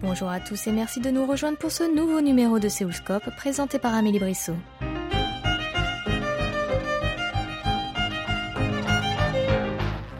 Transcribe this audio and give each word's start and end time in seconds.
Bonjour 0.00 0.28
à 0.28 0.38
tous 0.38 0.66
et 0.68 0.72
merci 0.72 1.00
de 1.00 1.10
nous 1.10 1.26
rejoindre 1.26 1.58
pour 1.58 1.72
ce 1.72 1.82
nouveau 1.82 2.20
numéro 2.20 2.60
de 2.60 2.68
Séoulscope 2.68 3.34
présenté 3.36 3.80
par 3.80 3.94
Amélie 3.94 4.20
Brissot. 4.20 4.54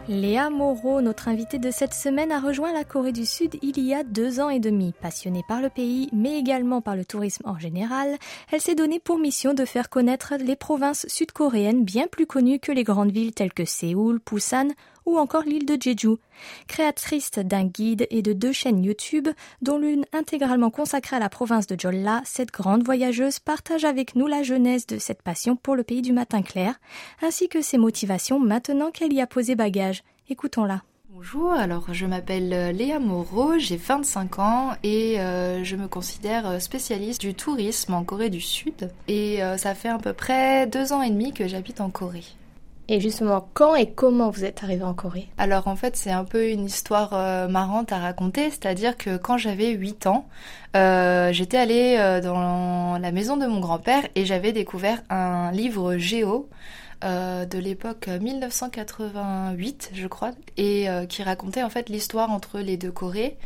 Léa 0.07 0.49
Moreau, 0.49 1.01
notre 1.01 1.27
invitée 1.27 1.59
de 1.59 1.71
cette 1.71 1.93
semaine, 1.93 2.31
a 2.31 2.39
rejoint 2.39 2.73
la 2.73 2.83
Corée 2.83 3.11
du 3.11 3.25
Sud 3.25 3.55
il 3.61 3.79
y 3.79 3.93
a 3.93 4.03
deux 4.03 4.39
ans 4.39 4.49
et 4.49 4.59
demi. 4.59 4.93
Passionnée 5.01 5.43
par 5.47 5.61
le 5.61 5.69
pays, 5.69 6.09
mais 6.13 6.37
également 6.37 6.81
par 6.81 6.95
le 6.95 7.05
tourisme 7.05 7.43
en 7.47 7.57
général, 7.57 8.17
elle 8.51 8.61
s'est 8.61 8.75
donnée 8.75 8.99
pour 8.99 9.17
mission 9.17 9.53
de 9.53 9.65
faire 9.65 9.89
connaître 9.89 10.35
les 10.39 10.55
provinces 10.55 11.05
sud-coréennes 11.07 11.83
bien 11.83 12.07
plus 12.07 12.25
connues 12.25 12.59
que 12.59 12.71
les 12.71 12.83
grandes 12.83 13.11
villes 13.11 13.33
telles 13.33 13.53
que 13.53 13.65
Séoul, 13.65 14.19
Busan 14.25 14.69
ou 15.05 15.17
encore 15.17 15.43
l'île 15.43 15.65
de 15.65 15.77
Jeju. 15.79 16.17
Créatrice 16.67 17.31
d'un 17.31 17.65
guide 17.65 18.07
et 18.09 18.21
de 18.21 18.33
deux 18.33 18.51
chaînes 18.51 18.83
YouTube, 18.83 19.29
dont 19.61 19.77
l'une 19.77 20.05
intégralement 20.13 20.69
consacrée 20.69 21.15
à 21.15 21.19
la 21.19 21.29
province 21.29 21.67
de 21.67 21.79
Jolla, 21.79 22.21
cette 22.25 22.51
grande 22.51 22.83
voyageuse 22.83 23.39
partage 23.39 23.85
avec 23.85 24.15
nous 24.15 24.27
la 24.27 24.43
jeunesse 24.43 24.87
de 24.87 24.97
cette 24.97 25.21
passion 25.21 25.55
pour 25.55 25.75
le 25.75 25.83
pays 25.83 26.01
du 26.01 26.13
matin 26.13 26.41
clair, 26.41 26.75
ainsi 27.21 27.49
que 27.49 27.61
ses 27.61 27.77
motivations 27.77 28.39
maintenant 28.39 28.91
qu'elle 28.91 29.13
y 29.13 29.21
a 29.21 29.27
posé 29.27 29.55
bagage. 29.55 30.03
Écoutons-la. 30.29 30.81
Bonjour, 31.09 31.53
alors 31.53 31.93
je 31.93 32.05
m'appelle 32.05 32.51
euh, 32.51 32.71
Léa 32.73 32.99
Moreau, 32.99 33.57
j'ai 33.57 33.77
25 33.77 34.39
ans 34.39 34.71
et 34.83 35.17
euh, 35.21 35.63
je 35.63 35.77
me 35.77 35.87
considère 35.87 36.45
euh, 36.45 36.59
spécialiste 36.59 37.21
du 37.21 37.33
tourisme 37.33 37.93
en 37.93 38.03
Corée 38.03 38.29
du 38.29 38.41
Sud. 38.41 38.91
Et 39.07 39.39
ça 39.57 39.75
fait 39.75 39.87
à 39.87 39.97
peu 39.97 40.11
près 40.11 40.67
deux 40.67 40.91
ans 40.91 41.01
et 41.01 41.09
demi 41.09 41.31
que 41.31 41.47
j'habite 41.47 41.79
en 41.79 41.89
Corée. 41.89 42.25
Et 42.87 42.99
justement, 42.99 43.49
quand 43.53 43.73
et 43.75 43.89
comment 43.89 44.29
vous 44.29 44.45
êtes 44.45 44.63
arrivé 44.63 44.83
en 44.83 44.93
Corée? 44.93 45.27
Alors 45.37 45.67
en 45.67 45.75
fait, 45.75 45.95
c'est 45.95 46.11
un 46.11 46.23
peu 46.23 46.49
une 46.49 46.65
histoire 46.65 47.49
marrante 47.49 47.91
à 47.91 47.97
raconter, 47.97 48.51
c'est-à-dire 48.51 48.95
que 48.95 49.17
quand 49.17 49.37
j'avais 49.37 49.71
8 49.71 50.05
ans, 50.05 50.27
j'étais 50.73 51.57
allée 51.57 52.19
dans 52.23 52.99
la 52.99 53.11
maison 53.11 53.37
de 53.37 53.47
mon 53.47 53.59
grand-père 53.59 54.03
et 54.13 54.25
j'avais 54.25 54.51
découvert 54.51 55.01
un 55.09 55.51
livre 55.51 55.97
géo 55.97 56.47
euh, 57.05 57.45
de 57.45 57.59
l'époque 57.59 58.07
1988, 58.07 59.91
je 59.93 60.07
crois, 60.07 60.31
et 60.57 60.89
euh, 60.89 61.05
qui 61.05 61.21
racontait 61.21 61.61
en 61.61 61.69
fait 61.69 61.87
l'histoire 61.89 62.31
entre 62.31 62.59
les 62.59 62.77
deux 62.77 62.91
Corées, 62.91 63.37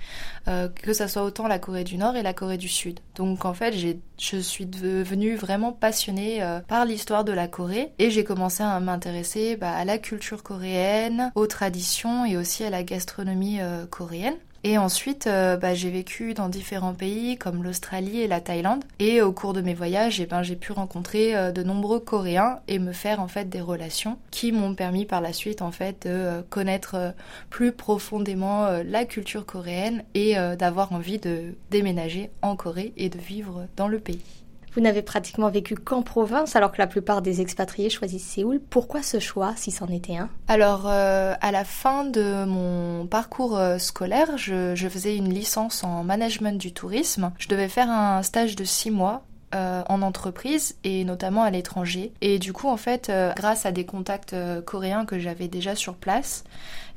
euh, 0.47 0.69
que 0.69 0.93
ça 0.93 1.09
soit 1.09 1.23
autant 1.23 1.47
la 1.47 1.59
Corée 1.59 1.83
du 1.83 1.97
Nord 1.97 2.15
et 2.15 2.23
la 2.23 2.33
Corée 2.33 2.57
du 2.57 2.69
Sud. 2.69 3.01
Donc 3.15 3.43
en 3.43 3.53
fait, 3.53 3.73
je 4.17 4.37
suis 4.37 4.65
devenue 4.65 5.35
vraiment 5.35 5.73
passionnée 5.73 6.41
par 6.69 6.85
l'histoire 6.85 7.25
de 7.25 7.33
la 7.33 7.49
Corée 7.49 7.91
et 7.99 8.09
j'ai 8.11 8.23
commencé 8.23 8.63
à 8.63 8.79
m'intéresser 8.79 9.57
bah, 9.57 9.73
à 9.73 9.83
la 9.83 9.97
culture 9.97 10.41
coréenne, 10.41 11.31
aux 11.35 11.47
traditions 11.47 12.25
et 12.25 12.37
aussi 12.37 12.63
à 12.63 12.69
la 12.69 12.83
gastronomie 12.83 13.59
coréenne. 13.89 14.37
Et 14.63 14.77
ensuite, 14.77 15.27
euh, 15.27 15.55
bah, 15.55 15.73
j'ai 15.73 15.89
vécu 15.89 16.33
dans 16.33 16.49
différents 16.49 16.93
pays 16.93 17.37
comme 17.37 17.63
l'Australie 17.63 18.19
et 18.19 18.27
la 18.27 18.41
Thaïlande. 18.41 18.83
Et 18.99 19.21
au 19.21 19.31
cours 19.31 19.53
de 19.53 19.61
mes 19.61 19.73
voyages, 19.73 20.19
eh 20.19 20.25
ben, 20.25 20.43
j'ai 20.43 20.57
pu 20.57 20.73
rencontrer 20.73 21.35
euh, 21.35 21.51
de 21.51 21.63
nombreux 21.63 21.99
Coréens 21.99 22.59
et 22.67 22.77
me 22.77 22.91
faire 22.91 23.21
en 23.21 23.27
fait 23.27 23.45
des 23.45 23.61
relations 23.61 24.17
qui 24.31 24.51
m'ont 24.51 24.75
permis 24.75 25.05
par 25.05 25.21
la 25.21 25.31
suite 25.31 25.61
en 25.61 25.71
fait 25.71 26.05
de 26.07 26.11
euh, 26.11 26.41
connaître 26.49 27.13
plus 27.49 27.71
profondément 27.71 28.67
la 28.85 29.05
culture 29.05 29.45
coréenne 29.45 30.03
et 30.13 30.35
d'avoir 30.57 30.91
envie 30.91 31.19
de 31.19 31.55
déménager 31.69 32.29
en 32.41 32.55
Corée 32.55 32.93
et 32.97 33.09
de 33.09 33.17
vivre 33.17 33.67
dans 33.75 33.87
le 33.87 33.99
pays. 33.99 34.21
Vous 34.73 34.81
n'avez 34.81 35.01
pratiquement 35.01 35.49
vécu 35.49 35.75
qu'en 35.75 36.01
province 36.01 36.55
alors 36.55 36.71
que 36.71 36.77
la 36.77 36.87
plupart 36.87 37.21
des 37.21 37.41
expatriés 37.41 37.89
choisissent 37.89 38.27
Séoul. 38.27 38.59
Pourquoi 38.69 39.01
ce 39.01 39.19
choix 39.19 39.53
si 39.55 39.71
c'en 39.71 39.87
était 39.87 40.17
un? 40.17 40.29
Alors 40.47 40.83
euh, 40.87 41.33
à 41.41 41.51
la 41.51 41.63
fin 41.63 42.05
de 42.05 42.45
mon 42.45 43.07
parcours 43.07 43.57
euh, 43.57 43.77
scolaire, 43.77 44.37
je, 44.37 44.75
je, 44.75 44.87
faisais 44.87 45.15
une 45.15 45.29
licence 45.29 45.83
en 45.83 46.03
management 46.03 46.59
du 46.59 46.73
tourisme. 46.73 47.31
Je 47.37 47.47
devais 47.47 47.69
faire 47.69 47.89
un 47.89 48.21
stage 48.23 48.55
de 48.55 48.63
six 48.63 48.91
mois 48.91 49.23
euh, 49.55 49.81
en 49.89 50.03
entreprise 50.03 50.75
et 50.83 51.03
notamment 51.03 51.41
à 51.41 51.49
l'étranger. 51.49 52.11
Et 52.21 52.37
du 52.37 52.53
coup, 52.53 52.67
en 52.67 52.77
fait, 52.77 53.09
euh, 53.09 53.33
grâce 53.35 53.65
à 53.65 53.71
des 53.71 53.83
contacts 53.83 54.33
euh, 54.33 54.61
coréens 54.61 55.05
que 55.05 55.17
j'avais 55.17 55.47
déjà 55.47 55.73
sur 55.73 55.95
place, 55.95 56.43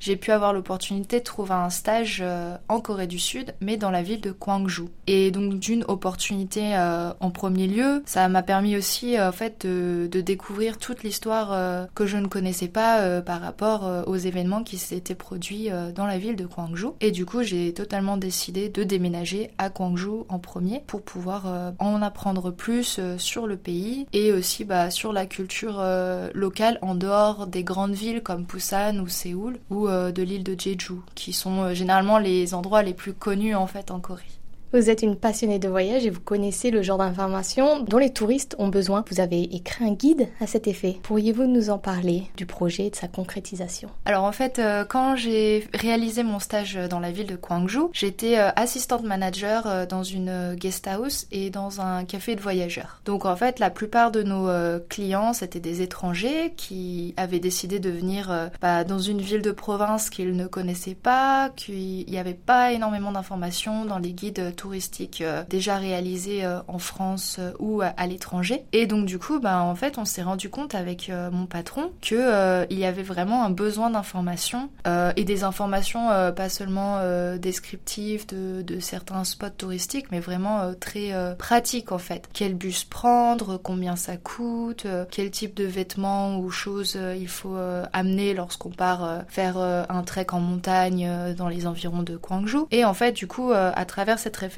j'ai 0.01 0.17
pu 0.17 0.33
avoir 0.33 0.53
l'opportunité 0.53 1.21
de 1.21 1.25
trouver 1.25 1.55
un 1.55 1.71
stage 1.71 2.25
en 2.69 2.81
Corée 2.81 3.07
du 3.07 3.21
Sud, 3.21 3.55
mais 3.61 3.77
dans 3.77 3.93
la 3.93 4.03
ville 4.03 4.21
de 4.21 4.33
Gwangju. 4.33 4.89
Et 5.07 5.31
donc 5.31 5.61
d'une 5.61 5.85
opportunité 5.87 6.77
en 7.21 7.31
premier 7.31 7.69
lieu, 7.69 8.03
ça 8.05 8.29
m'a 8.29 8.43
permis 8.43 8.77
aussi 8.77 9.17
en 9.21 9.31
fait 9.31 9.65
de, 9.65 10.09
découvrir 10.21 10.79
toute 10.79 11.05
l'histoire 11.05 11.87
que 11.95 12.05
je 12.05 12.17
ne 12.17 12.27
connaissais 12.27 12.67
pas 12.67 13.21
par 13.21 13.41
rapport 13.41 13.89
aux 14.09 14.17
événements 14.17 14.65
qui 14.65 14.77
s'étaient 14.77 15.15
produits 15.15 15.69
dans 15.95 16.07
la 16.07 16.19
ville 16.19 16.35
de 16.35 16.47
Gwangju. 16.47 16.89
Et 17.01 17.13
du 17.13 17.25
coup, 17.25 17.45
j'ai 17.45 17.73
totalement 17.73 18.17
décidé 18.17 18.69
de 18.69 18.83
déménager 18.83 19.53
à 19.57 19.69
Gwangju 19.69 20.25
en 20.29 20.41
premier 20.41 20.83
pour 20.85 21.03
pouvoir 21.03 21.45
en 21.79 22.03
apprendre 22.03 22.42
plus 22.51 22.97
euh, 22.99 23.19
sur 23.19 23.47
le 23.47 23.57
pays 23.57 24.07
et 24.13 24.33
aussi 24.33 24.65
bah, 24.65 24.91
sur 24.91 25.13
la 25.13 25.27
culture 25.27 25.77
euh, 25.79 26.31
locale 26.35 26.79
en 26.83 26.95
dehors 26.95 27.47
des 27.47 27.65
grandes 27.65 27.95
villes 27.95 28.23
comme 28.23 28.45
Busan 28.45 28.99
ou 28.99 29.09
Séoul 29.09 29.59
ou 29.71 29.89
euh, 29.89 30.13
de 30.13 30.23
l'île 30.23 30.45
de 30.45 30.59
Jeju, 30.59 31.01
qui 31.15 31.33
sont 31.33 31.75
généralement 31.75 32.19
les 32.19 32.55
endroits 32.55 32.83
les 32.83 32.95
plus 32.95 33.13
connus 33.13 33.55
en 33.55 33.67
fait 33.67 33.91
en 33.91 34.01
Corée. 34.01 34.25
Vous 34.73 34.89
êtes 34.89 35.03
une 35.03 35.17
passionnée 35.17 35.59
de 35.59 35.69
voyage 35.69 36.07
et 36.07 36.11
vous 36.11 36.23
connaissez 36.23 36.71
le 36.71 36.81
genre 36.81 36.97
d'informations 36.97 37.81
dont 37.81 37.99
les 37.99 38.09
touristes 38.09 38.57
ont 38.59 38.69
besoin. 38.69 39.05
Vous 39.11 39.21
avez 39.21 39.43
écrit 39.55 39.85
un 39.85 39.93
guide 39.93 40.29
à 40.41 40.47
cet 40.47 40.67
effet. 40.67 40.99
Pourriez-vous 41.03 41.45
nous 41.45 41.69
en 41.69 41.77
parler 41.77 42.23
du 42.39 42.47
projet 42.47 42.87
et 42.87 42.91
de 42.91 42.97
sa 42.97 43.07
concrétisation? 43.07 43.91
Alors 44.07 44.25
en 44.25 44.33
fait, 44.33 44.59
euh, 44.59 44.87
quand 44.87 45.15
j'ai 45.15 45.69
réalisé 45.75 46.23
mon 46.23 46.39
stage 46.39 46.79
dans 46.89 47.01
la 47.01 47.11
ville 47.11 47.27
de 47.27 47.37
Gwangju, 47.37 47.91
j'étais 47.93 48.39
euh, 48.39 48.49
assistante 48.57 49.03
manager 49.03 49.67
euh, 49.67 49.85
dans 49.85 50.05
une 50.05 50.55
guest 50.55 50.87
house 50.87 51.27
et 51.33 51.51
dans 51.51 51.83
un 51.83 52.07
café 52.07 52.35
de 52.35 52.41
voyageurs. 52.41 53.03
Donc 53.05 53.27
en 53.27 53.37
fait, 53.37 53.59
la 53.59 53.69
plupart 53.69 54.11
de 54.11 54.23
nos 54.23 54.49
clients, 54.89 55.35
c'était 55.35 55.61
des 55.61 55.83
étrangers 55.83 56.55
qui 56.57 57.13
avaient 57.19 57.41
décidé 57.41 57.79
de 57.79 57.91
venir 57.91 58.51
bah, 58.63 58.85
dans 58.85 59.01
une 59.01 59.21
ville 59.21 59.43
de 59.43 59.53
province 59.53 60.09
qu'ils 60.09 60.35
ne 60.35 60.47
connaissaient 60.47 60.95
pas, 60.95 61.51
qu'il 61.51 62.07
n'y 62.07 62.19
avait 62.19 62.33
pas 62.33 62.73
énormément 62.73 63.13
d'informations 63.13 63.85
dans 63.85 63.99
les 63.99 64.15
guides 64.15 64.55
touristique 64.63 65.23
euh, 65.23 65.43
déjà 65.49 65.77
réalisé 65.77 66.45
euh, 66.45 66.61
en 66.69 66.79
France 66.79 67.39
euh, 67.41 67.51
ou 67.59 67.83
à, 67.83 68.07
l'étranger. 68.07 68.65
Et 68.73 68.87
donc 68.87 69.07
du 69.07 69.19
coup, 69.19 69.41
bah, 69.41 69.61
en 69.61 69.75
fait, 69.75 69.99
on 69.99 70.05
s'est 70.05 70.23
rendu 70.23 70.51
compte 70.51 70.77
avec 70.77 71.11
mon 71.33 71.47
patron 71.47 71.91
que 72.01 72.67
il 72.71 72.79
y 72.79 72.85
avait 72.85 73.03
vraiment 73.03 73.45
un 73.45 73.51
besoin 73.51 73.91
d'informations 73.91 74.69
et 75.17 75.25
des 75.25 75.45
informations 75.45 76.09
pas 76.35 76.49
seulement 76.49 76.99
descriptives 77.37 78.27
de, 78.27 78.63
de, 78.63 78.81
certains 78.81 79.25
spots 79.25 79.51
touristiques, 79.57 80.11
mais 80.11 80.21
vraiment 80.21 80.73
très 80.79 81.13
pratiques 81.39 81.93
en 81.93 81.99
fait. 81.99 82.29
Quel 82.33 82.55
bus 82.55 82.85
prendre, 82.85 83.57
combien 83.57 83.97
ça 83.97 84.17
coûte, 84.17 84.87
quel 85.11 85.31
type 85.31 85.55
de 85.55 85.65
vêtements 85.65 86.39
ou 86.39 86.51
choses 86.51 86.99
il 87.19 87.29
faut 87.29 87.57
amener 87.93 88.35
lorsqu'on 88.35 88.71
part 88.71 89.23
faire 89.29 89.57
un 89.59 90.03
trek 90.03 90.27
en 90.33 90.41
montagne 90.41 91.09
dans 91.37 91.49
les 91.49 91.67
environs 91.67 92.03
de 92.03 92.17
Gwangju. 92.17 92.67
Et 92.71 92.85
en 92.85 92.95
fait, 92.95 93.13
du 93.13 93.27
coup, 93.27 93.53
à 93.53 93.85
travers 93.85 94.19
cette 94.19 94.37
réflexion, 94.37 94.52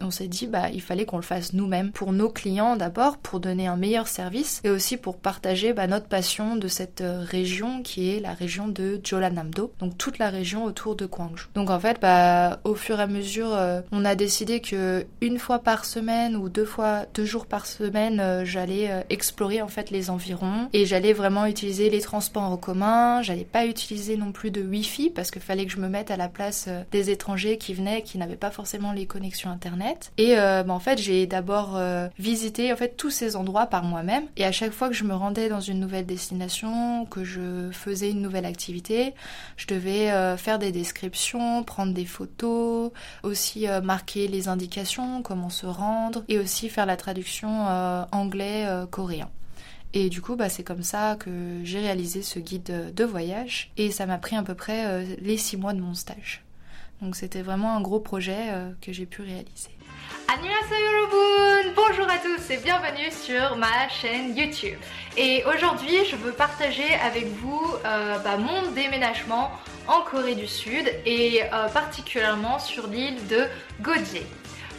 on 0.00 0.10
s'est 0.10 0.28
dit 0.28 0.46
bah 0.46 0.68
il 0.72 0.82
fallait 0.82 1.04
qu'on 1.04 1.16
le 1.16 1.22
fasse 1.22 1.52
nous-mêmes 1.52 1.92
pour 1.92 2.12
nos 2.12 2.28
clients 2.28 2.76
d'abord, 2.76 3.18
pour 3.18 3.40
donner 3.40 3.66
un 3.66 3.76
meilleur 3.76 4.08
service 4.08 4.60
et 4.64 4.70
aussi 4.70 4.96
pour 4.96 5.16
partager 5.18 5.72
bah, 5.72 5.86
notre 5.86 6.06
passion 6.06 6.56
de 6.56 6.68
cette 6.68 7.00
euh, 7.00 7.24
région 7.24 7.82
qui 7.82 8.10
est 8.10 8.20
la 8.20 8.32
région 8.32 8.68
de 8.68 9.00
Jeollanam-do, 9.02 9.72
donc 9.78 9.98
toute 9.98 10.18
la 10.18 10.30
région 10.30 10.64
autour 10.64 10.96
de 10.96 11.06
Gwangju. 11.06 11.48
Donc 11.54 11.70
en 11.70 11.80
fait, 11.80 11.98
bah 12.00 12.60
au 12.64 12.74
fur 12.74 13.00
et 13.00 13.02
à 13.02 13.06
mesure, 13.06 13.52
euh, 13.52 13.80
on 13.92 14.04
a 14.04 14.14
décidé 14.14 14.60
que 14.60 15.06
une 15.20 15.38
fois 15.38 15.58
par 15.58 15.84
semaine 15.84 16.36
ou 16.36 16.48
deux 16.48 16.64
fois, 16.64 17.06
deux 17.14 17.24
jours 17.24 17.46
par 17.46 17.66
semaine, 17.66 18.20
euh, 18.20 18.44
j'allais 18.44 19.04
explorer 19.10 19.62
en 19.62 19.68
fait 19.68 19.90
les 19.90 20.10
environs 20.10 20.68
et 20.72 20.86
j'allais 20.86 21.12
vraiment 21.12 21.46
utiliser 21.46 21.90
les 21.90 22.00
transports 22.00 22.42
en 22.42 22.56
commun. 22.56 23.22
J'allais 23.22 23.44
pas 23.44 23.66
utiliser 23.66 24.16
non 24.16 24.32
plus 24.32 24.50
de 24.50 24.62
Wi-Fi 24.62 25.10
parce 25.10 25.30
qu'il 25.30 25.42
fallait 25.42 25.66
que 25.66 25.72
je 25.72 25.78
me 25.78 25.88
mette 25.88 26.10
à 26.10 26.16
la 26.16 26.28
place 26.28 26.68
des 26.90 27.10
étrangers 27.10 27.58
qui 27.58 27.74
venaient, 27.74 28.02
qui 28.02 28.18
n'avaient 28.18 28.36
pas 28.36 28.50
forcément 28.50 28.92
les 28.92 29.06
connexions 29.06 29.31
internet. 29.50 30.12
Et 30.18 30.38
euh, 30.38 30.62
bah, 30.62 30.72
en 30.72 30.78
fait, 30.78 30.98
j'ai 30.98 31.26
d'abord 31.26 31.76
euh, 31.76 32.08
visité 32.18 32.72
en 32.72 32.76
fait 32.76 32.96
tous 32.96 33.10
ces 33.10 33.36
endroits 33.36 33.66
par 33.66 33.84
moi-même. 33.84 34.24
Et 34.36 34.44
à 34.44 34.52
chaque 34.52 34.72
fois 34.72 34.88
que 34.88 34.94
je 34.94 35.04
me 35.04 35.14
rendais 35.14 35.48
dans 35.48 35.60
une 35.60 35.80
nouvelle 35.80 36.06
destination, 36.06 37.06
que 37.06 37.24
je 37.24 37.70
faisais 37.72 38.10
une 38.10 38.20
nouvelle 38.20 38.46
activité, 38.46 39.14
je 39.56 39.66
devais 39.66 40.10
euh, 40.10 40.36
faire 40.36 40.58
des 40.58 40.72
descriptions, 40.72 41.62
prendre 41.64 41.92
des 41.92 42.04
photos, 42.04 42.90
aussi 43.22 43.66
marquer 43.82 44.28
les 44.28 44.48
indications, 44.48 45.22
comment 45.22 45.50
se 45.50 45.66
rendre, 45.66 46.24
et 46.28 46.38
aussi 46.38 46.68
faire 46.68 46.86
la 46.86 46.96
traduction 46.96 47.66
anglais-coréen. 48.12 49.28
Et 49.94 50.08
du 50.08 50.22
coup, 50.22 50.36
bah, 50.36 50.48
c'est 50.48 50.62
comme 50.62 50.82
ça 50.82 51.16
que 51.16 51.60
j'ai 51.64 51.80
réalisé 51.80 52.22
ce 52.22 52.38
guide 52.38 52.94
de 52.94 53.04
voyage. 53.04 53.70
Et 53.76 53.90
ça 53.90 54.06
m'a 54.06 54.18
pris 54.18 54.36
à 54.36 54.42
peu 54.42 54.54
près 54.54 55.04
les 55.20 55.36
six 55.36 55.56
mois 55.56 55.74
de 55.74 55.80
mon 55.80 55.94
stage. 55.94 56.42
Donc 57.02 57.16
c'était 57.16 57.42
vraiment 57.42 57.76
un 57.76 57.80
gros 57.80 57.98
projet 57.98 58.50
euh, 58.50 58.70
que 58.80 58.92
j'ai 58.92 59.06
pu 59.06 59.22
réaliser. 59.22 59.70
Bonjour 61.74 62.08
à 62.08 62.18
tous 62.18 62.50
et 62.50 62.58
bienvenue 62.58 63.10
sur 63.10 63.56
ma 63.56 63.88
chaîne 63.88 64.36
YouTube. 64.36 64.78
Et 65.16 65.42
aujourd'hui, 65.44 66.04
je 66.08 66.14
veux 66.14 66.30
partager 66.30 66.94
avec 67.04 67.26
vous 67.26 67.60
euh, 67.84 68.18
bah, 68.18 68.36
mon 68.36 68.70
déménagement 68.70 69.50
en 69.88 70.02
Corée 70.02 70.36
du 70.36 70.46
Sud 70.46 70.88
et 71.04 71.42
euh, 71.42 71.68
particulièrement 71.68 72.60
sur 72.60 72.86
l'île 72.86 73.26
de 73.26 73.46
Goje. 73.80 74.22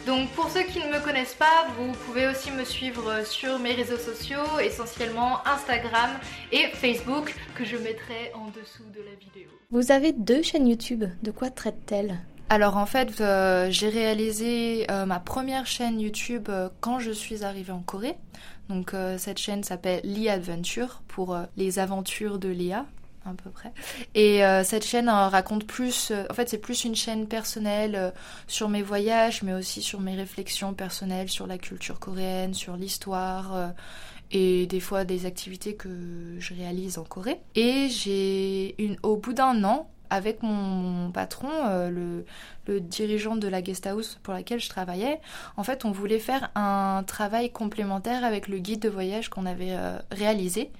Donc 0.06 0.28
pour 0.32 0.50
ceux 0.50 0.64
qui 0.64 0.80
ne 0.80 0.92
me 0.92 1.02
connaissent 1.02 1.34
pas, 1.34 1.66
vous 1.78 1.92
pouvez 2.06 2.26
aussi 2.26 2.50
me 2.50 2.64
suivre 2.64 3.24
sur 3.24 3.58
mes 3.58 3.72
réseaux 3.72 3.96
sociaux, 3.96 4.58
essentiellement 4.62 5.46
Instagram 5.46 6.10
et 6.52 6.66
Facebook, 6.74 7.34
que 7.54 7.64
je 7.64 7.78
mettrai 7.78 8.30
en 8.34 8.48
dessous 8.48 8.84
de 8.94 9.00
la 9.00 9.14
vidéo. 9.18 9.48
Vous 9.70 9.92
avez 9.92 10.12
deux 10.12 10.42
chaînes 10.42 10.68
YouTube, 10.68 11.04
de 11.22 11.30
quoi 11.30 11.48
traite-t-elle? 11.48 12.18
Alors 12.50 12.76
en 12.76 12.84
fait, 12.84 13.20
euh, 13.20 13.68
j'ai 13.70 13.88
réalisé 13.88 14.86
euh, 14.90 15.06
ma 15.06 15.20
première 15.20 15.66
chaîne 15.66 15.98
YouTube 15.98 16.48
euh, 16.50 16.68
quand 16.80 16.98
je 16.98 17.10
suis 17.10 17.42
arrivée 17.42 17.72
en 17.72 17.80
Corée. 17.80 18.16
Donc 18.68 18.94
cette 19.18 19.36
chaîne 19.36 19.62
s'appelle 19.62 20.00
Lee 20.04 20.30
Adventure 20.30 21.02
pour 21.06 21.36
les 21.58 21.78
aventures 21.78 22.38
de 22.38 22.48
Léa 22.48 22.86
à 23.26 23.34
peu 23.34 23.50
près. 23.50 23.72
Et 24.14 24.42
cette 24.64 24.84
chaîne 24.84 25.08
raconte 25.08 25.66
plus, 25.66 26.12
en 26.30 26.34
fait 26.34 26.48
c'est 26.48 26.58
plus 26.58 26.84
une 26.84 26.94
chaîne 26.94 27.26
personnelle 27.26 28.12
sur 28.46 28.68
mes 28.68 28.82
voyages, 28.82 29.42
mais 29.42 29.52
aussi 29.52 29.82
sur 29.82 30.00
mes 30.00 30.14
réflexions 30.14 30.74
personnelles 30.74 31.28
sur 31.28 31.46
la 31.46 31.58
culture 31.58 31.98
coréenne, 32.00 32.54
sur 32.54 32.76
l'histoire 32.76 33.72
et 34.30 34.66
des 34.66 34.80
fois 34.80 35.04
des 35.04 35.26
activités 35.26 35.74
que 35.74 36.36
je 36.38 36.54
réalise 36.54 36.98
en 36.98 37.04
Corée. 37.04 37.40
Et 37.54 37.88
j'ai 37.88 38.74
une, 38.82 38.96
au 39.02 39.16
bout 39.16 39.32
d'un 39.32 39.62
an, 39.64 39.90
avec 40.14 40.42
mon, 40.42 41.10
patron, 41.10 41.50
euh, 41.66 41.90
le, 42.66 42.80
dirigeant 42.80 43.36
de 43.36 43.46
la 43.46 43.60
guest 43.60 43.86
house 43.86 44.18
pour 44.22 44.32
laquelle 44.32 44.60
je 44.60 44.68
travaillais, 44.68 45.20
en 45.56 45.64
fait, 45.64 45.84
on 45.84 45.90
voulait 45.90 46.18
faire 46.18 46.50
un 46.54 47.02
travail 47.06 47.50
complémentaire 47.50 48.24
avec 48.24 48.48
le 48.48 48.58
guide 48.58 48.80
de 48.80 48.88
voyage 48.88 49.28
qu'on 49.28 49.44
avait 49.44 49.72
euh, 49.72 49.98
réalisé. 50.10 50.70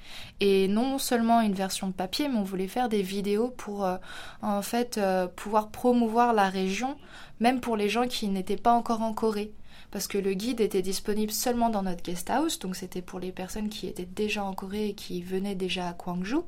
Et 0.41 0.69
non 0.69 0.99
seulement 0.99 1.41
une 1.41 1.53
version 1.53 1.93
papier, 1.93 2.29
mais 2.29 2.39
on 2.39 2.43
voulait 2.43 2.69
faire 2.69 2.89
des 2.89 3.03
vidéos 3.03 3.49
pour, 3.49 3.85
euh, 3.85 3.97
en 4.41 4.63
fait, 4.63 4.99
pouvoir 5.37 5.69
promouvoir 5.69 6.33
la 6.33 6.49
région, 6.49 6.97
même 7.41 7.61
pour 7.61 7.77
les 7.77 7.89
gens 7.89 8.07
qui 8.07 8.29
n'étaient 8.29 8.57
pas 8.57 8.73
encore 8.73 9.03
en 9.03 9.13
Corée 9.13 9.53
parce 9.95 10.09
que 10.09 10.19
le 10.19 10.35
guide 10.35 10.61
était 10.61 10.83
disponible 10.83 11.31
seulement 11.31 11.71
dans 11.71 11.85
notre 11.85 12.03
guest 12.03 12.29
house, 12.29 12.59
donc 12.59 12.75
c'était 12.75 13.01
pour 13.01 13.21
les 13.21 13.31
personnes 13.31 13.69
qui 13.69 13.87
étaient 13.87 14.05
déjà 14.05 14.43
en 14.43 14.53
Corée 14.53 14.89
et 14.89 14.95
qui 14.95 15.23
venaient 15.23 15.55
déjà 15.55 15.89
à 15.89 15.93
Gwangju. 15.93 16.39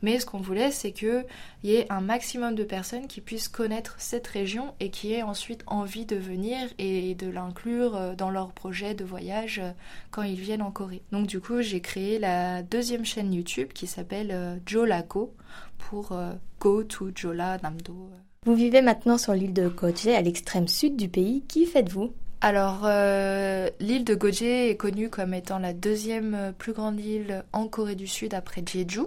Mais 0.00 0.18
ce 0.18 0.24
qu'on 0.24 0.38
voulait, 0.38 0.70
c'est 0.70 0.92
qu'il 0.92 1.26
y 1.62 1.74
ait 1.74 1.92
un 1.92 2.00
maximum 2.00 2.54
de 2.54 2.64
personnes 2.64 3.06
qui 3.06 3.20
puissent 3.20 3.48
connaître 3.48 3.96
cette 3.98 4.26
région 4.26 4.72
et 4.80 4.88
qui 4.88 5.12
aient 5.12 5.22
ensuite 5.22 5.62
envie 5.66 6.06
de 6.06 6.16
venir 6.16 6.70
et 6.78 7.14
de 7.14 7.28
l'inclure 7.28 7.96
euh, 7.96 8.14
dans 8.14 8.30
leur 8.30 8.52
projet 8.52 8.94
de 8.94 9.04
voyage 9.04 9.58
euh, 9.62 9.72
quand 10.10 10.22
ils 10.22 10.40
viennent 10.40 10.62
en 10.62 10.70
Corée. 10.70 11.02
Donc 11.12 11.26
du 11.26 11.38
coup, 11.38 11.60
j'ai 11.60 11.82
créé 11.82 12.18
la 12.18 12.62
deuxième 12.62 13.04
chaîne 13.04 13.34
YouTube 13.34 13.74
qui 13.74 13.86
s'appelle 13.86 14.30
euh, 14.32 14.56
Jolako 14.64 15.34
pour 15.76 16.18
Go 16.60 16.82
to 16.82 17.10
Jola 17.14 17.58
Namdo. 17.62 18.08
Vous 18.46 18.54
vivez 18.54 18.80
maintenant 18.80 19.18
sur 19.18 19.34
l'île 19.34 19.52
de 19.52 19.68
Koche, 19.68 20.06
à 20.06 20.22
l'extrême 20.22 20.66
sud 20.66 20.96
du 20.96 21.10
pays. 21.10 21.44
Qui 21.46 21.66
faites-vous? 21.66 22.14
Alors, 22.42 22.82
euh, 22.84 23.70
l'île 23.80 24.04
de 24.04 24.14
Goje 24.14 24.42
est 24.42 24.76
connue 24.76 25.08
comme 25.08 25.32
étant 25.32 25.58
la 25.58 25.72
deuxième 25.72 26.34
euh, 26.34 26.52
plus 26.52 26.74
grande 26.74 27.00
île 27.00 27.44
en 27.52 27.66
Corée 27.66 27.94
du 27.94 28.06
Sud 28.06 28.34
après 28.34 28.62
Jeju. 28.64 29.06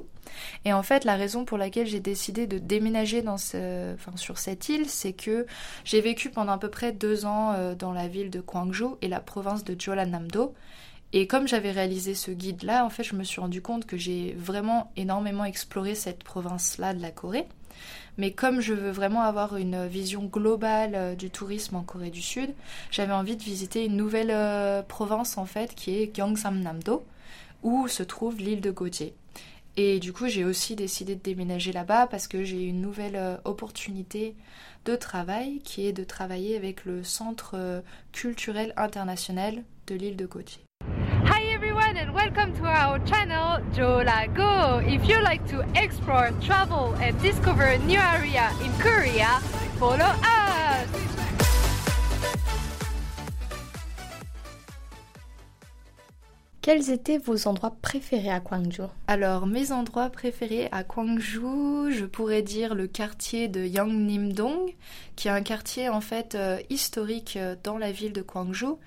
Et 0.66 0.74
en 0.74 0.84
fait, 0.84 1.06
la 1.06 1.16
raison 1.16 1.46
pour 1.46 1.58
laquelle 1.58 1.88
j'ai 1.88 2.00
décidé 2.00 2.48
de 2.48 2.58
déménager 2.58 3.24
sur 4.16 4.38
cette 4.38 4.70
île, 4.70 4.88
c'est 4.88 5.14
que 5.14 5.46
j'ai 5.86 6.02
vécu 6.02 6.30
pendant 6.30 6.54
à 6.54 6.58
peu 6.58 6.70
près 6.70 6.92
deux 6.92 7.26
ans 7.26 7.54
euh, 7.54 7.76
dans 7.76 7.94
la 7.94 8.08
ville 8.08 8.32
de 8.32 8.42
Gwangju 8.42 8.96
et 9.02 9.08
la 9.08 9.20
province 9.20 9.64
de 9.64 9.80
Jeollanam-do. 9.80 10.54
Et 11.14 11.28
comme 11.28 11.48
j'avais 11.48 11.72
réalisé 11.72 12.14
ce 12.16 12.32
guide-là, 12.32 12.86
en 12.86 12.90
fait, 12.90 13.04
je 13.04 13.16
me 13.16 13.24
suis 13.24 13.42
rendu 13.42 13.62
compte 13.62 13.86
que 13.86 13.98
j'ai 13.98 14.36
vraiment 14.38 14.92
énormément 14.96 15.46
exploré 15.46 15.96
cette 15.96 16.24
province-là 16.24 16.94
de 16.94 17.02
la 17.02 17.12
Corée. 17.12 17.48
Mais 18.18 18.32
comme 18.32 18.60
je 18.60 18.74
veux 18.74 18.92
vraiment 18.92 19.22
avoir 19.22 19.56
une 19.56 19.88
vision 19.88 20.26
globale 20.26 20.96
euh, 20.96 21.16
du 21.16 21.30
tourisme 21.30 21.78
en 21.78 21.84
Corée 21.84 22.10
du 22.10 22.22
Sud, 22.22 22.54
j'avais 22.92 23.14
envie 23.14 23.38
de 23.38 23.44
visiter 23.44 23.86
une 23.86 23.96
nouvelle 23.96 24.32
euh, 24.32 24.82
province 24.82 25.38
en 25.38 25.46
fait 25.46 25.74
qui 25.74 25.96
est 25.96 26.14
Gyeongsamnam-do, 26.14 27.06
où 27.64 27.88
se 27.88 28.04
trouve 28.04 28.38
l'île 28.38 28.62
de 28.62 28.72
Goje. 28.72 29.12
Et 29.78 30.00
du 30.00 30.12
coup, 30.12 30.28
j'ai 30.28 30.44
aussi 30.44 30.76
décidé 30.76 31.16
de 31.16 31.22
déménager 31.22 31.72
là-bas 31.72 32.08
parce 32.08 32.28
que 32.28 32.44
j'ai 32.44 32.64
une 32.64 32.82
nouvelle 32.82 33.16
euh, 33.16 33.38
opportunité 33.46 34.36
de 34.86 34.96
travail 34.96 35.60
qui 35.64 35.88
est 35.88 35.94
de 35.94 36.04
travailler 36.04 36.58
avec 36.58 36.86
le 36.86 37.04
Centre 37.04 37.84
culturel 38.12 38.74
international 38.78 39.64
de 39.88 39.96
l'île 39.96 40.16
de 40.16 40.26
Goje. 40.26 40.69
And 42.00 42.14
welcome 42.14 42.54
to 42.54 42.66
our 42.66 42.98
channel 43.00 43.60
Jolago. 43.74 44.80
If 44.88 45.06
you 45.10 45.22
like 45.22 45.46
to 45.50 45.66
explore, 45.76 46.32
travel 46.40 46.96
and 47.02 47.20
discover 47.22 47.78
new 47.80 48.00
area 48.00 48.52
in 48.64 48.72
Korea, 48.80 49.28
follow 49.78 50.06
us! 50.06 50.88
Quels 56.62 56.90
étaient 56.90 57.18
vos 57.18 57.48
endroits 57.50 57.76
préférés 57.82 58.30
à 58.30 58.40
Gwangju? 58.40 58.84
Alors, 59.08 59.46
mes 59.46 59.74
endroits 59.74 60.10
préférés 60.10 60.70
à 60.72 60.84
Gwangju, 60.84 61.92
je 61.92 62.06
pourrais 62.06 62.44
dire 62.44 62.76
le 62.76 62.88
quartier 62.88 63.50
de 63.50 63.66
Yangnimdong, 63.66 64.74
qui 65.18 65.28
est 65.28 65.32
un 65.32 65.42
quartier 65.42 65.90
en 65.90 66.02
fait 66.02 66.36
euh, 66.36 66.60
historique 66.70 67.36
euh, 67.36 67.56
dans 67.62 67.78
la 67.78 67.92
ville 67.92 68.14
de 68.14 68.22
Gwangju 68.22 68.78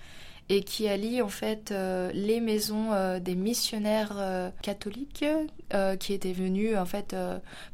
et 0.48 0.62
qui 0.62 0.88
allie 0.88 1.22
en 1.22 1.28
fait 1.28 1.70
euh, 1.70 2.10
les 2.12 2.40
maisons 2.40 2.92
euh, 2.92 3.20
des 3.20 3.34
missionnaires 3.34 4.16
euh, 4.16 4.50
catholiques 4.62 5.24
qui 6.00 6.12
étaient 6.12 6.34
venus 6.34 6.76
en 6.76 6.84
fait 6.84 7.16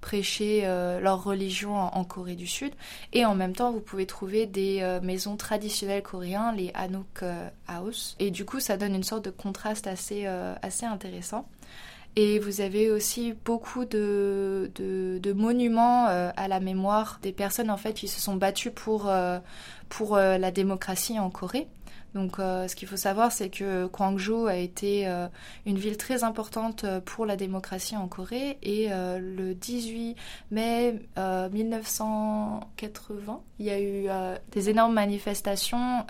prêcher 0.00 0.62
leur 0.62 1.24
religion 1.24 1.74
en, 1.74 2.04
Corée 2.04 2.36
du 2.36 2.46
Sud 2.46 2.72
et 3.12 3.24
en 3.24 3.34
même 3.34 3.54
temps 3.54 3.72
vous 3.72 3.80
pouvez 3.80 4.06
trouver 4.06 4.46
des 4.46 5.00
maisons 5.02 5.36
traditionnelles 5.36 6.04
coréennes 6.04 6.54
les 6.56 6.70
Hanok 6.74 7.24
House 7.66 8.14
et 8.20 8.30
du 8.30 8.44
coup 8.44 8.60
ça 8.60 8.76
donne 8.76 8.94
une 8.94 9.02
sorte 9.02 9.24
de 9.24 9.30
contraste 9.30 9.88
assez 9.88 10.26
assez 10.26 10.86
intéressant. 10.86 11.48
Et 12.14 12.38
vous 12.38 12.60
avez 12.60 12.88
aussi 12.88 13.34
beaucoup 13.44 13.84
de, 13.84 14.70
de, 14.76 15.32
monuments 15.32 16.06
à 16.06 16.46
la 16.46 16.60
mémoire 16.60 17.18
des 17.22 17.32
personnes 17.32 17.70
en 17.70 17.76
fait 17.76 17.94
qui 17.94 18.06
se 18.06 18.20
sont 18.20 18.36
battues 18.36 18.70
pour, 18.70 19.10
pour 19.88 20.16
la 20.16 20.50
démocratie 20.52 21.18
en 21.18 21.30
Corée. 21.30 21.66
Donc, 22.14 22.38
euh, 22.38 22.66
ce 22.68 22.74
qu'il 22.74 22.88
faut 22.88 22.96
savoir, 22.96 23.32
c'est 23.32 23.50
que 23.50 23.86
Gwangju 23.86 24.48
a 24.48 24.56
été 24.56 25.06
euh, 25.06 25.28
une 25.66 25.76
ville 25.76 25.98
très 25.98 26.24
importante 26.24 26.84
euh, 26.84 27.00
pour 27.00 27.26
la 27.26 27.36
démocratie 27.36 27.96
en 27.96 28.08
Corée. 28.08 28.56
Et 28.62 28.88
le 28.88 29.54
18 29.54 30.16
mai 30.50 30.98
1980, 31.16 33.42
il 33.58 33.66
y 33.66 33.70
a 33.70 33.80
eu 33.80 34.08
des 34.50 34.70
énormes 34.70 34.94
manifestations 34.94 36.04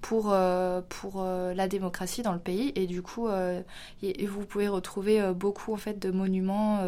pour, 0.00 0.32
la 0.32 1.68
démocratie 1.68 2.22
dans 2.22 2.32
le 2.32 2.38
pays. 2.38 2.72
Et 2.76 2.86
du 2.86 3.02
coup, 3.02 3.28
vous 3.28 4.46
pouvez 4.46 4.68
retrouver 4.68 5.32
beaucoup 5.34 5.76
de 5.96 6.10
monuments 6.10 6.80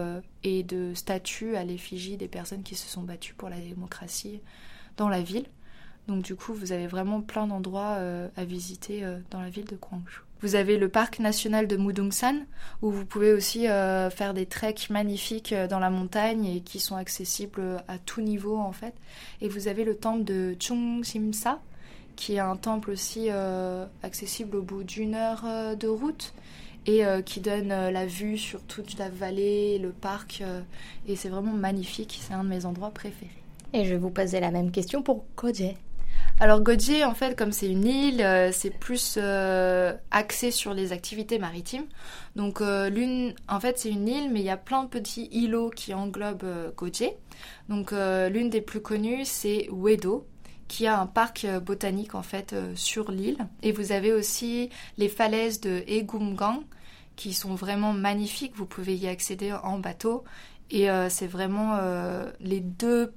et 0.43 0.63
de 0.63 0.93
statues 0.95 1.57
à 1.57 1.65
l'effigie 1.65 2.17
des 2.17 2.29
personnes 2.29 2.63
qui 2.63 2.75
se 2.75 2.89
sont 2.89 3.03
battues 3.03 3.35
pour 3.35 3.49
la 3.49 3.59
démocratie 3.59 4.41
dans 4.97 5.09
la 5.09 5.23
ville. 5.23 5.47
Donc 6.09 6.23
du 6.23 6.35
coup, 6.35 6.53
vous 6.53 6.73
avez 6.73 6.87
vraiment 6.87 7.21
plein 7.21 7.47
d'endroits 7.47 7.97
euh, 7.97 8.29
à 8.37 8.45
visiter 8.45 9.05
euh, 9.05 9.19
dans 9.31 9.41
la 9.41 9.49
ville 9.49 9.65
de 9.65 9.77
Gwangju. 9.77 10.21
Vous 10.43 10.57
avez 10.57 10.77
le 10.77 10.91
parc 10.91 11.21
national 11.21 11.67
de 11.67 11.77
Mudongsan, 11.77 12.45
où 12.83 12.91
vous 12.91 13.07
pouvez 13.07 13.33
aussi 13.33 13.67
euh, 13.67 14.11
faire 14.11 14.35
des 14.35 14.45
treks 14.45 14.91
magnifiques 14.91 15.55
dans 15.71 15.79
la 15.79 15.89
montagne 15.89 16.45
et 16.45 16.61
qui 16.61 16.81
sont 16.81 16.97
accessibles 16.97 17.83
à 17.89 17.97
tout 17.97 18.21
niveau 18.21 18.59
en 18.59 18.73
fait. 18.73 18.93
Et 19.41 19.49
vous 19.49 19.69
avez 19.69 19.85
le 19.85 19.97
temple 19.97 20.25
de 20.25 20.55
Chungsimsa, 20.61 21.61
qui 22.17 22.35
est 22.35 22.41
un 22.41 22.57
temple 22.57 22.91
aussi 22.91 23.31
accessible 24.03 24.57
au 24.57 24.63
bout 24.63 24.85
d'une 24.85 25.15
heure 25.15 25.77
de 25.77 25.89
route 25.89 26.35
et 26.87 27.03
qui 27.25 27.41
donne 27.41 27.69
la 27.69 28.07
vue 28.07 28.37
sur 28.37 28.63
toute 28.63 28.99
la 28.99 29.09
vallée, 29.09 29.79
le 29.79 29.91
parc. 29.91 30.45
et 31.09 31.17
c'est 31.17 31.31
vraiment 31.31 31.55
magnifique, 31.55 32.21
c'est 32.21 32.35
un 32.35 32.45
de 32.45 32.51
mes 32.51 32.67
endroits 32.67 32.91
préférés. 32.91 33.31
Et 33.73 33.85
je 33.85 33.91
vais 33.91 33.99
vous 33.99 34.11
poser 34.11 34.39
la 34.39 34.51
même 34.51 34.71
question 34.71 35.03
pour 35.03 35.25
Koje. 35.35 35.75
Alors 36.41 36.63
Godje, 36.63 37.05
en 37.05 37.15
fait, 37.15 37.39
comme 37.39 37.53
c'est 37.53 37.71
une 37.71 37.87
île, 37.87 38.21
euh, 38.21 38.51
c'est 38.53 38.71
plus 38.71 39.19
euh, 39.19 39.95
axé 40.11 40.51
sur 40.51 40.75
les 40.75 40.91
activités 40.93 41.39
maritimes. 41.39 41.87
Donc 42.35 42.61
euh, 42.61 42.91
l'une, 42.91 43.35
en 43.49 43.61
fait, 43.61 43.79
c'est 43.79 43.91
une 43.91 44.09
île, 44.09 44.33
mais 44.33 44.41
il 44.41 44.47
y 44.47 44.51
a 44.51 44.57
plein 44.57 44.83
de 44.83 44.89
petits 44.89 45.29
îlots 45.31 45.71
qui 45.71 45.95
englobent 45.95 46.75
Godje. 46.77 47.13
Donc 47.69 47.93
l'une 47.93 48.51
des 48.51 48.61
plus 48.61 48.81
connues, 48.81 49.25
c'est 49.25 49.69
Wedo, 49.71 50.27
qui 50.67 50.89
a 50.89 51.01
un 51.01 51.07
parc 51.07 51.47
botanique 51.63 52.15
en 52.17 52.23
fait 52.23 52.55
sur 52.75 53.13
l'île. 53.13 53.39
Et 53.63 53.71
vous 53.71 53.93
avez 53.93 54.13
aussi 54.13 54.71
les 54.99 55.09
falaises 55.09 55.61
de 55.61 55.85
Egumgang, 55.87 56.63
qui 57.17 57.33
sont 57.33 57.55
vraiment 57.55 57.93
magnifiques. 57.93 58.57
Vous 58.57 58.67
pouvez 58.67 58.97
y 58.97 59.07
accéder 59.07 59.53
en 59.53 59.79
bateau. 59.79 60.25
Et 60.71 60.89
c'est 61.09 61.27
vraiment 61.27 61.79
les 62.41 62.61
deux 62.61 63.13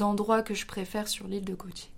endroits 0.00 0.42
que 0.42 0.54
je 0.54 0.66
préfère 0.66 1.08
sur 1.08 1.26
l'île 1.26 1.44
de 1.44 1.54
Godje. 1.54 1.88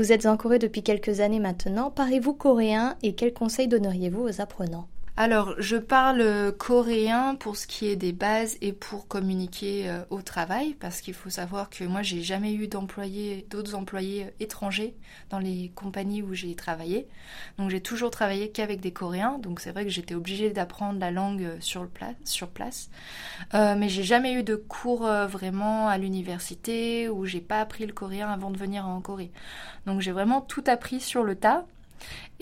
Vous 0.00 0.12
êtes 0.12 0.24
en 0.24 0.38
Corée 0.38 0.58
depuis 0.58 0.82
quelques 0.82 1.20
années 1.20 1.40
maintenant. 1.40 1.90
Parlez-vous 1.90 2.32
coréen 2.32 2.96
et 3.02 3.12
quels 3.12 3.34
conseils 3.34 3.68
donneriez-vous 3.68 4.22
aux 4.22 4.40
apprenants? 4.40 4.88
Alors, 5.16 5.54
je 5.58 5.76
parle 5.76 6.52
coréen 6.56 7.34
pour 7.34 7.56
ce 7.56 7.66
qui 7.66 7.86
est 7.88 7.96
des 7.96 8.12
bases 8.12 8.56
et 8.60 8.72
pour 8.72 9.06
communiquer 9.06 9.88
euh, 9.88 10.02
au 10.08 10.22
travail, 10.22 10.74
parce 10.80 11.00
qu'il 11.00 11.14
faut 11.14 11.30
savoir 11.30 11.68
que 11.68 11.84
moi, 11.84 12.02
j'ai 12.02 12.22
jamais 12.22 12.54
eu 12.54 12.68
d'employés, 12.68 13.46
d'autres 13.50 13.74
employés 13.74 14.24
euh, 14.24 14.30
étrangers 14.40 14.94
dans 15.28 15.38
les 15.38 15.72
compagnies 15.74 16.22
où 16.22 16.32
j'ai 16.32 16.54
travaillé. 16.54 17.06
Donc, 17.58 17.70
j'ai 17.70 17.80
toujours 17.80 18.10
travaillé 18.10 18.50
qu'avec 18.50 18.80
des 18.80 18.92
Coréens. 18.92 19.38
Donc, 19.38 19.60
c'est 19.60 19.72
vrai 19.72 19.84
que 19.84 19.90
j'étais 19.90 20.14
obligée 20.14 20.50
d'apprendre 20.50 20.98
la 20.98 21.10
langue 21.10 21.42
euh, 21.42 21.56
sur, 21.60 21.82
le 21.82 21.90
sur 22.24 22.48
place. 22.48 22.88
Euh, 23.54 23.74
mais 23.76 23.88
j'ai 23.88 24.04
jamais 24.04 24.32
eu 24.32 24.42
de 24.42 24.56
cours 24.56 25.02
vraiment 25.02 25.88
à 25.88 25.98
l'université 25.98 27.08
où 27.08 27.26
j'ai 27.26 27.40
pas 27.40 27.60
appris 27.60 27.84
le 27.84 27.92
coréen 27.92 28.30
avant 28.30 28.50
de 28.50 28.56
venir 28.56 28.86
en 28.86 29.00
Corée. 29.00 29.32
Donc, 29.86 30.00
j'ai 30.00 30.12
vraiment 30.12 30.40
tout 30.40 30.64
appris 30.66 31.00
sur 31.00 31.24
le 31.24 31.34
tas. 31.34 31.66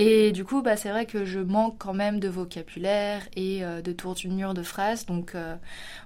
Et 0.01 0.31
du 0.31 0.45
coup, 0.45 0.63
bah, 0.63 0.77
c'est 0.77 0.91
vrai 0.91 1.07
que 1.07 1.25
je 1.25 1.41
manque 1.41 1.77
quand 1.79 1.93
même 1.93 2.21
de 2.21 2.29
vocabulaire 2.29 3.23
et 3.35 3.65
euh, 3.65 3.83
de 3.83 3.93
tournure 3.93 4.55
de 4.55 4.63
phrases. 4.63 5.07
Donc, 5.07 5.35
euh, 5.35 5.57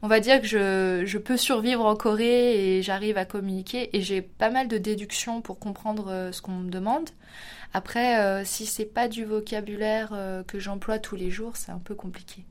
on 0.00 0.08
va 0.08 0.18
dire 0.20 0.40
que 0.40 0.46
je, 0.46 1.18
peux 1.18 1.36
survivre 1.36 1.84
en 1.84 1.94
Corée 1.94 2.78
et 2.78 2.82
j'arrive 2.82 3.18
à 3.18 3.26
communiquer. 3.26 3.94
Et 3.94 4.00
j'ai 4.00 4.22
pas 4.22 4.48
mal 4.48 4.66
de 4.68 4.78
déductions 4.78 5.42
pour 5.42 5.58
comprendre 5.58 6.10
euh, 6.10 6.32
ce 6.32 6.40
qu'on 6.40 6.52
me 6.52 6.70
demande. 6.70 7.10
Après, 7.74 8.44
si 8.44 8.66
c'est 8.66 8.84
pas 8.84 9.08
du 9.08 9.24
vocabulaire 9.24 10.12
que 10.46 10.58
j'emploie 10.58 10.98
tous 10.98 11.16
les 11.16 11.30
jours, 11.30 11.56
c'est 11.56 11.72
un 11.72 11.78
peu 11.78 11.94
compliqué. 11.94 12.44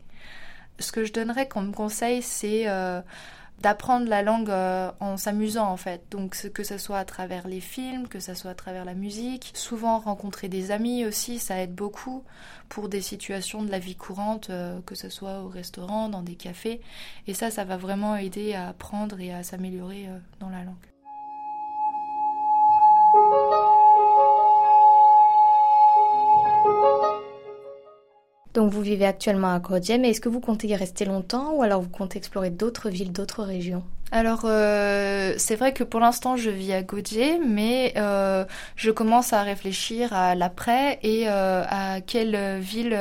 Ce 0.80 0.92
que 0.92 1.04
je 1.04 1.14
donnerais 1.14 1.48
comme 1.48 1.76
conseil, 1.76 2.24
c'est 2.24 2.66
d'apprendre 3.62 4.08
la 4.08 4.24
langue 4.24 4.50
euh, 4.50 4.92
en 5.00 5.18
s'amusant 5.18 5.68
en 5.68 5.78
fait. 5.78 6.04
Donc 6.12 6.36
que 6.54 6.64
ce 6.64 6.78
soit 6.78 6.98
à 6.98 7.06
travers 7.06 7.48
les 7.48 7.62
films, 7.62 8.08
que 8.08 8.20
ce 8.20 8.34
soit 8.34 8.52
à 8.52 8.56
travers 8.56 8.86
la 8.86 8.94
musique, 8.94 9.52
souvent 9.54 10.00
rencontrer 10.00 10.50
des 10.50 10.72
amis 10.72 11.06
aussi, 11.06 11.40
ça 11.40 11.62
aide 11.62 11.74
beaucoup 11.74 12.24
pour 12.70 12.90
des 12.90 13.02
situations 13.02 13.64
de 13.64 13.72
la 13.72 13.80
vie 13.80 13.96
courante, 13.96 14.50
euh, 14.50 14.80
que 14.86 14.96
ce 14.96 15.10
soit 15.10 15.42
au 15.42 15.48
restaurant, 15.48 16.10
dans 16.10 16.22
des 16.22 16.36
cafés. 16.36 16.82
Et 17.28 17.34
ça, 17.34 17.52
ça 17.52 17.64
va 17.64 17.78
vraiment 17.78 18.16
aider 18.16 18.54
à 18.54 18.70
apprendre 18.70 19.20
et 19.20 19.34
à 19.34 19.44
s'améliorer 19.44 20.08
euh, 20.08 20.18
dans 20.40 20.50
la 20.50 20.64
langue. 20.64 20.91
Donc 28.54 28.72
vous 28.72 28.82
vivez 28.82 29.06
actuellement 29.06 29.54
à 29.54 29.60
Kodje, 29.60 29.92
mais 30.00 30.10
est-ce 30.10 30.22
que 30.22 30.30
vous 30.30 30.42
comptez 30.42 30.68
y 30.68 30.76
rester 30.76 31.06
longtemps 31.06 31.54
ou 31.54 31.64
alors 31.64 31.82
vous 31.82 31.90
comptez 31.90 32.18
explorer 32.18 32.50
d'autres 32.50 32.90
villes, 32.90 33.14
d'autres 33.14 33.44
régions? 33.44 33.84
Alors 34.12 34.42
euh, 34.44 35.36
c'est 35.38 35.56
vrai 35.56 35.74
que 35.74 35.86
pour 35.86 36.02
l'instant 36.02 36.36
je 36.36 36.50
vis 36.50 36.74
à 36.74 36.84
Godier, 36.84 37.40
mais 37.40 37.94
euh, 37.96 38.44
je 38.76 38.92
commence 38.92 39.32
à 39.32 39.42
réfléchir 39.42 40.12
à 40.12 40.36
l'après 40.36 41.00
et 41.02 41.30
euh, 41.30 41.64
à 41.66 42.02
quelle 42.02 42.60
ville 42.60 42.98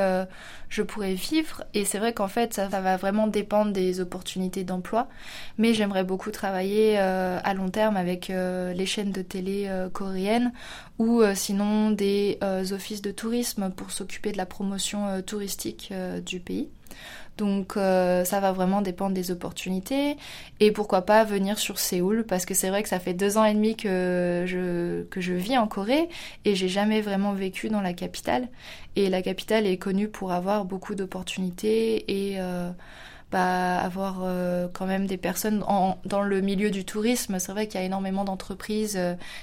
je 0.68 0.82
pourrais 0.82 1.14
vivre. 1.14 1.64
Et 1.74 1.84
c'est 1.84 1.98
vrai 1.98 2.12
qu'en 2.12 2.28
fait 2.28 2.54
ça, 2.54 2.68
va 2.68 2.96
vraiment 2.96 3.26
dépendre 3.26 3.72
des 3.72 4.00
opportunités 4.00 4.62
d'emploi, 4.62 5.08
mais 5.58 5.74
j'aimerais 5.74 6.04
beaucoup 6.04 6.30
travailler 6.30 6.96
à 6.96 7.54
long 7.54 7.70
terme 7.70 7.96
avec 7.96 8.28
les 8.28 8.86
chaînes 8.86 9.12
de 9.12 9.22
télé 9.22 9.68
coréennes 9.92 10.52
ou 10.98 11.24
sinon 11.34 11.90
des 11.90 12.38
offices 12.70 13.02
de 13.02 13.10
tourisme 13.10 13.70
pour 13.70 13.90
s'occuper 13.90 14.30
de 14.30 14.36
la 14.36 14.46
promotion 14.46 15.22
touristique 15.22 15.92
du 16.24 16.38
pays. 16.38 16.68
Donc 17.40 17.78
euh, 17.78 18.22
ça 18.26 18.38
va 18.38 18.52
vraiment 18.52 18.82
dépendre 18.82 19.14
des 19.14 19.30
opportunités. 19.30 20.18
Et 20.60 20.72
pourquoi 20.72 21.02
pas 21.06 21.24
venir 21.24 21.58
sur 21.58 21.78
Séoul 21.78 22.24
parce 22.28 22.44
que 22.44 22.52
c'est 22.52 22.68
vrai 22.68 22.82
que 22.82 22.88
ça 22.88 23.00
fait 23.00 23.14
deux 23.14 23.38
ans 23.38 23.44
et 23.46 23.54
demi 23.54 23.76
que 23.76 24.44
je, 24.46 25.04
que 25.04 25.22
je 25.22 25.32
vis 25.32 25.56
en 25.56 25.66
Corée 25.66 26.10
et 26.44 26.54
j'ai 26.54 26.68
jamais 26.68 27.00
vraiment 27.00 27.32
vécu 27.32 27.70
dans 27.70 27.80
la 27.80 27.94
capitale. 27.94 28.48
Et 28.94 29.08
la 29.08 29.22
capitale 29.22 29.66
est 29.66 29.78
connue 29.78 30.08
pour 30.08 30.32
avoir 30.32 30.66
beaucoup 30.66 30.94
d'opportunités 30.94 32.30
et 32.30 32.34
euh, 32.40 32.70
bah, 33.32 33.78
avoir 33.78 34.18
euh, 34.22 34.68
quand 34.70 34.86
même 34.86 35.06
des 35.06 35.16
personnes 35.16 35.64
dans 36.04 36.22
le 36.22 36.40
milieu 36.42 36.70
du 36.70 36.84
tourisme. 36.84 37.38
C'est 37.38 37.52
vrai 37.52 37.68
qu'il 37.68 37.80
y 37.80 37.82
a 37.82 37.86
énormément 37.86 38.24
d'entreprises 38.24 39.00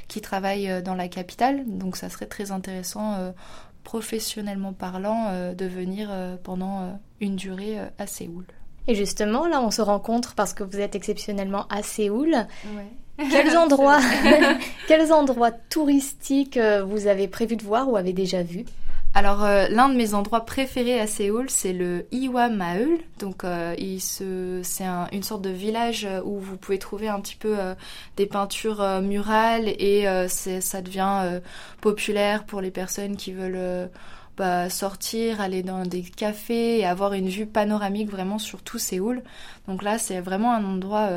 qui 0.07 0.21
travaillent 0.21 0.83
dans 0.83 0.93
la 0.93 1.07
capitale, 1.07 1.63
donc 1.65 1.97
ça 1.97 2.09
serait 2.09 2.27
très 2.27 2.51
intéressant 2.51 3.33
professionnellement 3.87 4.73
parlant, 4.73 5.29
euh, 5.29 5.53
de 5.53 5.65
venir 5.65 6.09
euh, 6.11 6.35
pendant 6.43 6.81
euh, 6.81 6.91
une 7.21 7.37
durée 7.37 7.77
à 7.97 8.05
Séoul. 8.05 8.43
Et 8.85 8.95
justement, 8.95 9.47
là, 9.47 9.61
on 9.61 9.71
se 9.71 9.81
rencontre 9.81 10.35
parce 10.35 10.53
que 10.53 10.61
vous 10.65 10.81
êtes 10.81 10.93
exceptionnellement 10.93 11.65
à 11.69 11.83
Séoul. 11.83 12.35
Quels 13.31 13.57
endroits, 13.57 14.01
quels 14.89 15.13
endroits 15.13 15.51
touristiques 15.51 16.59
vous 16.85 17.07
avez 17.07 17.29
prévu 17.29 17.55
de 17.55 17.63
voir 17.63 17.89
ou 17.89 17.95
avez 17.95 18.11
déjà 18.11 18.43
vu? 18.43 18.65
Alors 19.17 19.43
euh, 19.43 19.67
l'un 19.69 19.89
de 19.89 19.95
mes 19.95 20.13
endroits 20.13 20.45
préférés 20.45 20.99
à 20.99 21.07
Séoul, 21.07 21.49
c'est 21.49 21.73
le 21.73 22.05
Iwa 22.11 22.49
Maul. 22.49 22.99
Donc 23.17 23.45
euh, 23.45 23.73
c'est 23.99 24.85
une 25.11 25.23
sorte 25.23 25.41
de 25.41 25.49
village 25.49 26.05
euh, 26.05 26.21
où 26.23 26.37
vous 26.37 26.55
pouvez 26.55 26.77
trouver 26.77 27.07
un 27.07 27.19
petit 27.19 27.35
peu 27.35 27.55
des 28.15 28.27
peintures 28.27 29.01
murales 29.01 29.69
et 29.69 30.05
ça 30.29 30.81
devient 30.83 31.41
populaire 31.81 32.43
pour 32.43 32.61
les 32.61 32.69
personnes 32.69 33.17
qui 33.17 33.31
veulent 33.31 33.89
bah, 34.37 34.69
sortir, 34.69 35.41
aller 35.41 35.63
dans 35.63 35.83
des 35.83 36.03
cafés 36.03 36.77
et 36.77 36.85
avoir 36.85 37.13
une 37.13 37.27
vue 37.27 37.47
panoramique 37.47 38.11
vraiment 38.11 38.37
sur 38.37 38.61
tout 38.61 38.77
Séoul. 38.77 39.23
Donc 39.67 39.81
là, 39.81 39.97
c'est 39.97 40.21
vraiment 40.21 40.53
un 40.53 40.63
endroit 40.63 41.09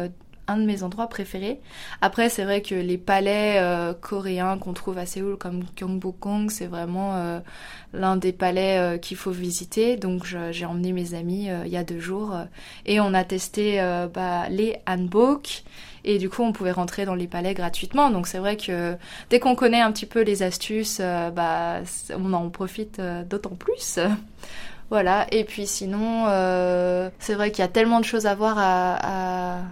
un 0.50 0.56
de 0.56 0.64
mes 0.64 0.82
endroits 0.82 1.06
préférés. 1.06 1.60
Après, 2.00 2.28
c'est 2.28 2.44
vrai 2.44 2.60
que 2.60 2.74
les 2.74 2.98
palais 2.98 3.58
euh, 3.58 3.94
coréens 3.94 4.58
qu'on 4.58 4.72
trouve 4.72 4.98
à 4.98 5.06
Séoul, 5.06 5.36
comme 5.36 5.62
Gyeongbokgung, 5.76 6.50
c'est 6.50 6.66
vraiment 6.66 7.14
euh, 7.14 7.38
l'un 7.92 8.16
des 8.16 8.32
palais 8.32 8.78
euh, 8.78 8.98
qu'il 8.98 9.16
faut 9.16 9.30
visiter. 9.30 9.96
Donc, 9.96 10.24
j'ai 10.50 10.66
emmené 10.66 10.92
mes 10.92 11.14
amis 11.14 11.48
il 11.64 11.70
y 11.70 11.76
a 11.76 11.84
deux 11.84 12.00
jours 12.00 12.36
et 12.84 13.00
on 13.00 13.14
a 13.14 13.24
testé 13.24 13.80
bah, 14.12 14.48
les 14.48 14.76
hanbok. 14.86 15.62
Et 16.02 16.18
du 16.18 16.30
coup, 16.30 16.42
on 16.42 16.52
pouvait 16.52 16.72
rentrer 16.72 17.04
dans 17.04 17.14
les 17.14 17.26
palais 17.26 17.54
gratuitement. 17.54 18.10
Donc, 18.10 18.26
c'est 18.26 18.38
vrai 18.38 18.56
que 18.56 18.96
dès 19.28 19.38
qu'on 19.38 19.54
connaît 19.54 19.82
un 19.82 19.92
petit 19.92 20.06
peu 20.06 20.22
les 20.22 20.42
astuces, 20.42 21.00
bah, 21.00 21.80
on 22.16 22.32
en 22.32 22.48
profite 22.50 23.00
d'autant 23.28 23.54
plus. 23.54 23.98
Voilà, 24.92 25.28
et 25.30 25.44
puis 25.44 25.68
sinon, 25.68 26.24
c'est 27.20 27.34
vrai 27.34 27.52
qu'il 27.52 27.62
y 27.62 27.64
a 27.64 27.68
tellement 27.68 28.00
de 28.00 28.04
choses 28.04 28.26
à 28.26 28.34
voir 28.34 28.58
à, 28.58 29.58
à 29.58 29.62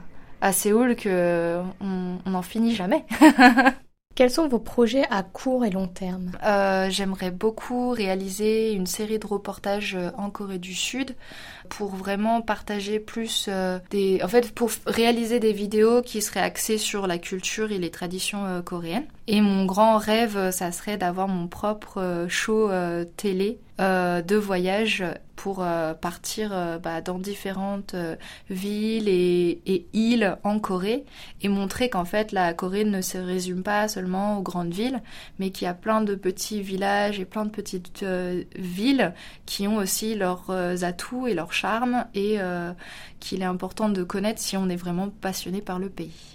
Séoul 0.53 0.97
que 0.97 1.61
on 1.81 2.31
n'en 2.31 2.43
finit 2.43 2.75
jamais. 2.75 3.05
Quels 4.19 4.33
sont 4.33 4.49
vos 4.49 4.59
projets 4.59 5.05
à 5.11 5.23
court 5.23 5.65
et 5.65 5.71
long 5.71 5.87
terme? 5.87 6.33
Euh, 6.45 6.91
J'aimerais 6.91 7.31
beaucoup 7.31 7.91
réaliser 7.91 8.73
une 8.73 8.89
série 8.89 9.21
de 9.21 9.27
reportages 9.29 9.95
euh, 9.95 10.11
en 10.19 10.29
Corée 10.29 10.59
du 10.59 10.75
Sud 10.75 11.15
pour 11.69 11.95
vraiment 11.95 12.43
partager 12.43 12.99
plus 12.99 13.47
euh, 13.49 13.79
des... 13.91 14.21
En 14.25 14.27
fait, 14.27 14.53
pour 14.53 14.71
réaliser 14.87 15.39
des 15.39 15.53
vidéos 15.53 16.03
qui 16.03 16.21
seraient 16.21 16.41
axées 16.41 16.79
sur 16.79 17.07
la 17.07 17.19
culture 17.19 17.71
et 17.71 17.79
les 17.79 17.93
traditions 17.93 18.61
coréennes. 18.65 19.07
Et 19.29 19.41
mon 19.41 19.67
grand 19.67 19.99
rêve, 19.99 20.51
ça 20.51 20.73
serait 20.73 20.97
d'avoir 20.97 21.29
mon 21.29 21.47
propre 21.47 22.27
show 22.29 22.73
télé 23.17 23.61
euh, 23.81 24.23
de 24.23 24.35
voyage 24.35 25.05
pour 25.37 25.63
euh, 25.63 25.95
partir 25.95 26.51
euh, 26.53 26.79
bah, 26.79 27.01
dans 27.01 27.21
différentes 27.21 27.95
villes 28.51 29.09
et, 29.09 29.61
et, 29.67 29.87
îles 29.93 30.37
en 30.43 30.59
Corée 30.59 31.05
et 31.43 31.49
montrer 31.49 31.89
qu'en 31.89 32.05
fait 32.05 32.33
la 32.33 32.55
Corée 32.55 32.85
ne 32.85 33.01
se 33.03 33.19
résume 33.19 33.63
pas 33.63 33.87
seulement 33.87 34.39
aux 34.39 34.43
grandes 34.43 34.73
villes, 34.73 35.01
mais 35.39 35.51
qu'il 35.51 35.67
y 35.67 35.69
a 35.69 35.75
plein 35.75 36.01
de 36.01 36.17
petits 36.17 36.61
villages 36.61 37.21
et 37.21 37.25
plein 37.25 37.45
de 37.45 37.51
petites 37.51 38.05
villes 38.57 39.15
qui 39.47 39.69
ont 39.69 39.77
aussi 39.77 40.17
leurs 40.17 40.51
atouts 40.83 41.29
et 41.29 41.35
leurs 41.35 41.53
charmes 41.53 42.07
et 42.15 42.39
qu'il 43.21 43.43
est 43.43 43.45
important 43.45 43.89
de 43.89 44.03
connaître 44.03 44.41
si 44.41 44.57
on 44.57 44.69
est 44.69 44.77
vraiment 44.77 45.09
passionné 45.09 45.61
par 45.61 45.79
le 45.79 45.89
pays. 45.89 46.35